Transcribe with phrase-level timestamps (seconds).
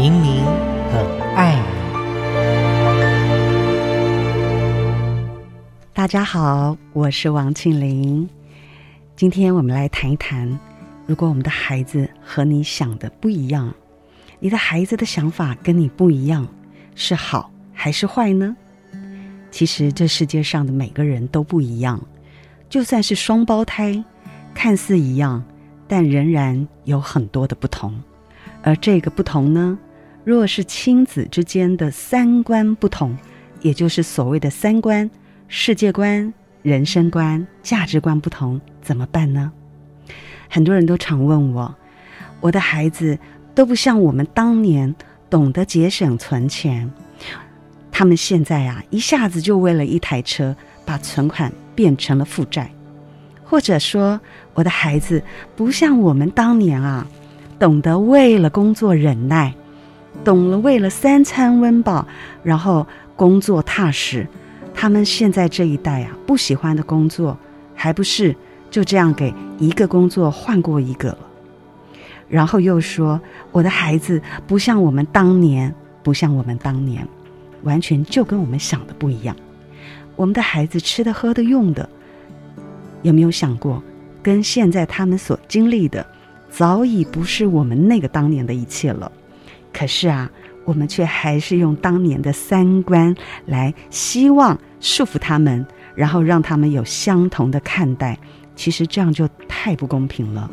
[0.00, 0.44] 明明
[0.92, 1.04] 很
[1.34, 1.66] 爱你。
[5.92, 8.28] 大家好，我是王庆玲。
[9.16, 10.56] 今天我们来谈一谈，
[11.04, 13.74] 如果我们的孩子和你想的不一样，
[14.38, 16.46] 你的孩子的想法跟你不一样，
[16.94, 18.56] 是好还是坏呢？
[19.50, 22.00] 其实这世界上的每个人都不一样，
[22.68, 24.04] 就算是双胞胎，
[24.54, 25.42] 看似一样，
[25.88, 28.00] 但仍然有很多的不同。
[28.60, 29.78] 而这个不同呢，
[30.28, 33.16] 若是亲子之间的三观不同，
[33.62, 35.10] 也就是所谓的三观。
[35.48, 39.50] 世界观、人生观、价值观不同，怎么办呢？
[40.50, 41.74] 很多人都常问我，
[42.42, 43.18] 我的孩子
[43.54, 44.94] 都不像我们当年
[45.30, 46.92] 懂得节省存钱，
[47.90, 50.54] 他们现在啊，一下子就为了一台车
[50.84, 52.70] 把存款变成了负债，
[53.42, 54.20] 或者说
[54.52, 55.22] 我的孩子
[55.56, 57.06] 不像我们当年啊，
[57.58, 59.54] 懂得为了工作忍耐，
[60.24, 62.06] 懂了为了三餐温饱，
[62.42, 64.26] 然后工作踏实。
[64.74, 67.36] 他们现在这一代啊，不喜欢的工作，
[67.74, 68.36] 还不是
[68.70, 71.18] 就这样给一个工作换过一个了。
[72.28, 73.20] 然后又说
[73.50, 77.08] 我的孩子不像我们当年，不像我们当年，
[77.62, 79.34] 完全就跟我们想的不一样。
[80.14, 81.88] 我们的孩子吃的、喝的、用的，
[83.02, 83.82] 有没有想过，
[84.22, 86.06] 跟现在他们所经历的，
[86.50, 89.10] 早已不是我们那个当年的一切了。
[89.78, 90.28] 可是啊，
[90.64, 93.14] 我们却还是用当年的三观
[93.46, 94.58] 来希望。
[94.80, 98.16] 束缚他们，然后让他们有相同的看待，
[98.54, 100.48] 其实这样就太不公平了。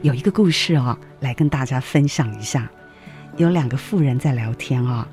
[0.00, 2.70] 有一个故事啊、来跟大家分享一下。
[3.36, 5.06] 有两个妇人在聊天啊、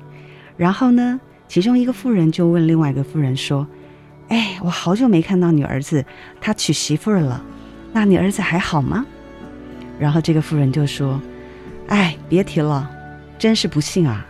[0.56, 3.66] 然后呢，其中一个妇人就问另外一个妇人说
[4.28, 6.02] ：“哎，我好久没看到你儿子，
[6.40, 7.44] 他娶媳妇了，
[7.92, 9.04] 那你儿子还好吗？”
[10.00, 11.20] 然后这个妇人就说
[11.90, 12.90] ：“哎，别提了，
[13.38, 14.26] 真是不幸啊。”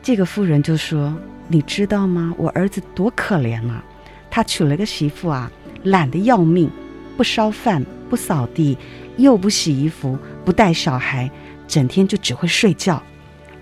[0.00, 1.12] 这个妇人就说。
[1.52, 2.32] 你知道吗？
[2.38, 3.82] 我儿子多可怜啊！
[4.30, 5.50] 他娶了个媳妇啊，
[5.82, 6.70] 懒得要命，
[7.16, 8.78] 不烧饭，不扫地，
[9.16, 11.28] 又不洗衣服，不带小孩，
[11.66, 13.02] 整天就只会睡觉。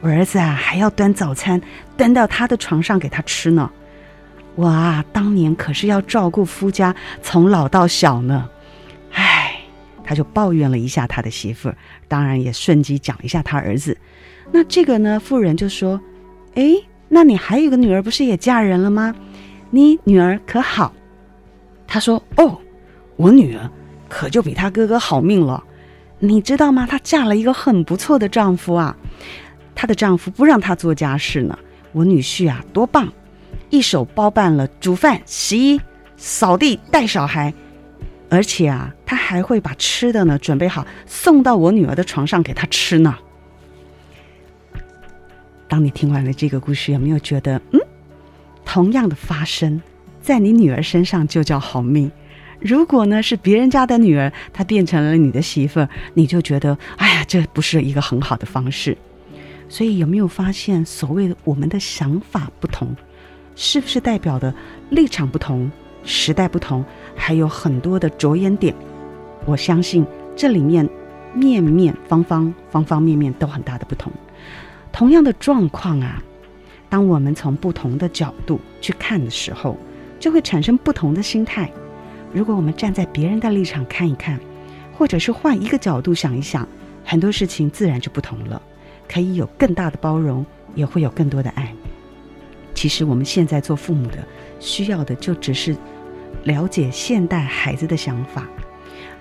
[0.03, 1.59] 我儿子啊，还要端早餐
[1.97, 3.71] 端到他的床上给他吃呢。
[4.55, 8.51] 我啊，当年可是要照顾夫家从老到小呢。
[10.09, 11.71] 他就抱怨了一下他的媳妇，
[12.09, 13.95] 当然也顺机讲一下他儿子。
[14.51, 16.01] 那这个呢，妇人就说
[16.57, 16.75] ：“哎。”
[17.11, 19.15] 那你还有个女儿，不是也嫁人了吗？
[19.71, 20.93] 你女儿可好？
[21.87, 22.59] 他说：“哦，
[23.17, 23.71] 我女儿
[24.11, 25.63] 可就比她哥哥好命了。
[26.19, 26.87] 你知道吗？
[26.87, 28.95] 她嫁了一个很不错的丈夫啊。
[29.75, 31.59] 她的丈夫不让她做家事呢。
[31.93, 33.11] 我女婿啊，多棒，
[33.71, 35.81] 一手包办了煮饭、洗衣、
[36.19, 37.55] 扫地、带小孩，
[38.31, 43.17] 而且啊，他还会把吃的呢准备好送到我女儿的床上给她吃呢。”
[45.69, 47.81] 当你听完了这个故事，有没有觉得，嗯，
[48.65, 49.83] 同样的发生
[50.23, 52.11] 在你女儿身上就叫好命？
[52.61, 58.97] 如果呢是别人家的女儿，她变成了你的媳妇儿，你就觉得，哎呀，这不是一个很好的方式。
[59.69, 62.97] 所以有没有发现，所谓的我们的想法不同，
[63.55, 64.55] 是不是代表的
[64.89, 65.71] 立场不同、
[66.05, 68.75] 时代不同，还有很多的着眼点？
[69.45, 70.89] 我相信这里面
[71.35, 74.13] 面面方方、方方面面都很大的不同。
[74.93, 76.23] 同样的状况啊，
[76.89, 79.77] 当我们从不同的角度去看的时候，
[80.19, 81.71] 就会产生不同的心态。
[82.33, 84.39] 如果我们站在别人的立场看一看，
[84.97, 86.67] 或者是换一个角度想一想，
[87.05, 88.61] 很多事情自然就不同了，
[89.09, 90.45] 可以有更大的包容，
[90.75, 91.73] 也会有更多的爱。
[92.79, 94.19] 其实我们现在做父母的，
[94.61, 95.77] 需要的就只是
[96.45, 98.47] 了解现代孩子的想法。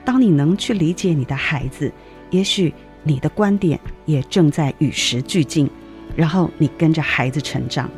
[0.06, 1.92] 当你能去理解你的孩子，
[2.30, 2.72] 也许。
[3.04, 5.70] 你的观点也正在与时俱进，
[6.14, 7.90] 然后你跟着孩子成长，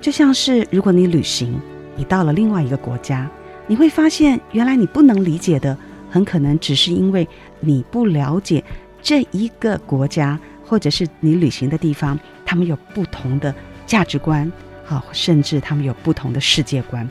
[0.00, 1.60] 就像是如果你旅行，
[1.96, 3.28] 你到了另外一个国家，
[3.66, 5.76] 你会发现原来你不能理解的，
[6.08, 7.26] 很可能只是因为
[7.58, 8.62] 你不了解
[9.02, 13.52] 这一个国家，或者是你旅行的地方，他们有不同的
[13.84, 14.52] 价值观，
[14.86, 17.06] 好，甚至他们有不同的世界观，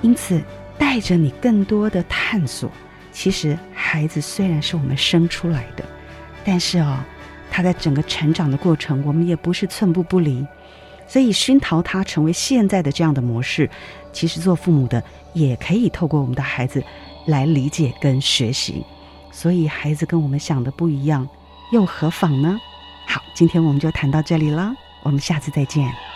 [0.00, 0.42] 因此
[0.78, 2.70] 带着你更多的探索。
[3.12, 5.84] 其实孩子虽然是我们生出来的。
[6.44, 6.98] 但是哦，
[7.52, 10.44] 他在整个成长的过程，我们也不是寸步不离，
[11.06, 13.70] 所以熏陶他成为现在的这样的模式，
[14.12, 15.00] 其实做父母的
[15.34, 16.82] 也可以透过我们的孩子
[17.26, 18.84] 来理解跟学习。
[19.30, 21.28] 所以孩子跟我们想的不一样，
[21.70, 22.58] 又何妨呢？
[23.06, 24.74] 好，今天我们就谈到这里了，
[25.04, 26.11] 我们下次再见。